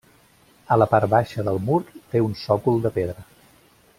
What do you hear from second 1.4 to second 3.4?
del mur té un sòcol de pedra.